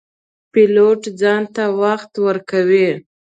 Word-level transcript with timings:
پیلوټ 0.51 1.01
ځان 1.19 1.43
ته 1.55 1.63
وخت 1.81 2.11
ورکوي. 2.25 2.89